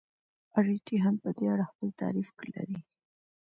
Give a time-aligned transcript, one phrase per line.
[0.57, 2.79] اریټي هم په دې اړه خپل تعریف لري.